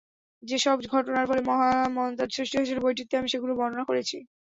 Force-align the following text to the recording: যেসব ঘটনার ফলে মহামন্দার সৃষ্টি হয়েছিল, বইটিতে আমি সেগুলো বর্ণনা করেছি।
যেসব 0.43 0.77
ঘটনার 0.87 1.27
ফলে 1.29 1.41
মহামন্দার 1.49 2.33
সৃষ্টি 2.35 2.55
হয়েছিল, 2.57 2.77
বইটিতে 2.81 3.13
আমি 3.17 3.29
সেগুলো 3.33 3.53
বর্ণনা 3.59 3.83
করেছি। 3.89 4.17